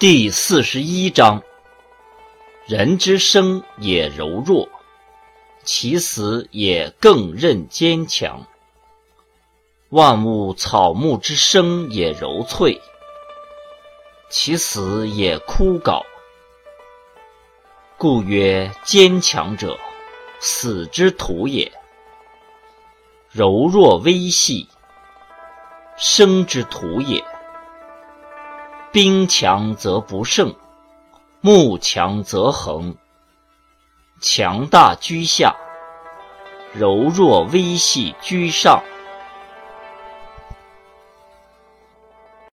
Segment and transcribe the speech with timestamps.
[0.00, 1.42] 第四十一章：
[2.64, 4.66] 人之生也柔弱，
[5.62, 8.46] 其死也更任坚强。
[9.90, 12.80] 万物草木之生也柔脆，
[14.30, 16.02] 其死也枯槁。
[17.98, 19.78] 故曰：坚强者，
[20.38, 21.70] 死之徒也；
[23.30, 24.66] 柔弱微细，
[25.98, 27.22] 生之徒也。
[28.92, 30.56] 兵强则不胜，
[31.40, 32.96] 木强则横。
[34.20, 35.54] 强大居下，
[36.72, 38.82] 柔弱微细居上。